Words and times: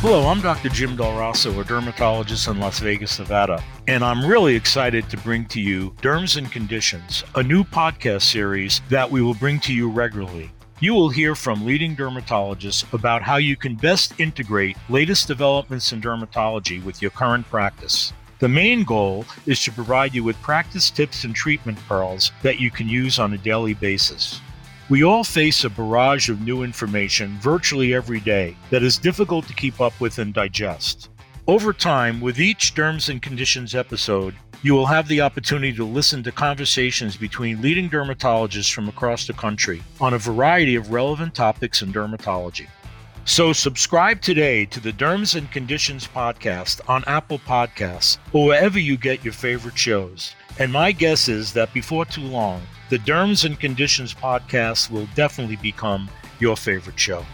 Hello, 0.00 0.28
I'm 0.28 0.42
Dr. 0.42 0.68
Jim 0.68 0.94
Del 0.94 1.18
Rosso, 1.18 1.58
a 1.58 1.64
dermatologist 1.64 2.48
in 2.48 2.60
Las 2.60 2.80
Vegas, 2.80 3.18
Nevada, 3.18 3.64
and 3.88 4.04
I'm 4.04 4.24
really 4.24 4.54
excited 4.54 5.08
to 5.08 5.16
bring 5.16 5.46
to 5.46 5.60
you 5.60 5.90
Derms 6.02 6.36
and 6.36 6.52
Conditions, 6.52 7.24
a 7.34 7.42
new 7.42 7.64
podcast 7.64 8.22
series 8.22 8.82
that 8.90 9.10
we 9.10 9.22
will 9.22 9.34
bring 9.34 9.58
to 9.60 9.72
you 9.72 9.90
regularly. 9.90 10.50
You 10.80 10.92
will 10.92 11.08
hear 11.08 11.34
from 11.34 11.64
leading 11.64 11.96
dermatologists 11.96 12.92
about 12.92 13.22
how 13.22 13.36
you 13.36 13.56
can 13.56 13.74
best 13.74 14.20
integrate 14.20 14.76
latest 14.90 15.28
developments 15.28 15.90
in 15.92 16.02
dermatology 16.02 16.84
with 16.84 17.00
your 17.00 17.10
current 17.10 17.48
practice. 17.48 18.12
The 18.38 18.48
main 18.48 18.84
goal 18.84 19.24
is 19.46 19.64
to 19.64 19.72
provide 19.72 20.14
you 20.14 20.22
with 20.22 20.40
practice 20.42 20.90
tips 20.90 21.24
and 21.24 21.34
treatment 21.34 21.78
pearls 21.88 22.32
that 22.42 22.60
you 22.60 22.70
can 22.70 22.86
use 22.86 23.18
on 23.18 23.32
a 23.32 23.38
daily 23.38 23.72
basis. 23.72 24.42
We 24.88 25.02
all 25.02 25.24
face 25.24 25.64
a 25.64 25.68
barrage 25.68 26.28
of 26.28 26.42
new 26.42 26.62
information 26.62 27.36
virtually 27.40 27.92
every 27.92 28.20
day 28.20 28.56
that 28.70 28.84
is 28.84 28.98
difficult 28.98 29.48
to 29.48 29.54
keep 29.54 29.80
up 29.80 30.00
with 30.00 30.20
and 30.20 30.32
digest. 30.32 31.10
Over 31.48 31.72
time, 31.72 32.20
with 32.20 32.38
each 32.38 32.72
Derms 32.72 33.08
and 33.08 33.20
Conditions 33.20 33.74
episode, 33.74 34.36
you 34.62 34.74
will 34.74 34.86
have 34.86 35.08
the 35.08 35.20
opportunity 35.20 35.72
to 35.72 35.84
listen 35.84 36.22
to 36.22 36.30
conversations 36.30 37.16
between 37.16 37.60
leading 37.60 37.90
dermatologists 37.90 38.72
from 38.72 38.88
across 38.88 39.26
the 39.26 39.32
country 39.32 39.82
on 40.00 40.14
a 40.14 40.18
variety 40.18 40.76
of 40.76 40.92
relevant 40.92 41.34
topics 41.34 41.82
in 41.82 41.92
dermatology. 41.92 42.68
So, 43.24 43.52
subscribe 43.52 44.20
today 44.20 44.66
to 44.66 44.78
the 44.78 44.92
Derms 44.92 45.34
and 45.34 45.50
Conditions 45.50 46.06
podcast 46.06 46.80
on 46.88 47.02
Apple 47.08 47.40
Podcasts 47.40 48.18
or 48.32 48.46
wherever 48.46 48.78
you 48.78 48.96
get 48.96 49.24
your 49.24 49.32
favorite 49.32 49.76
shows. 49.76 50.36
And 50.58 50.72
my 50.72 50.92
guess 50.92 51.28
is 51.28 51.52
that 51.52 51.72
before 51.74 52.06
too 52.06 52.22
long, 52.22 52.62
the 52.88 52.98
Derms 52.98 53.44
and 53.44 53.60
Conditions 53.60 54.14
podcast 54.14 54.90
will 54.90 55.06
definitely 55.14 55.56
become 55.56 56.08
your 56.38 56.56
favorite 56.56 56.98
show. 56.98 57.26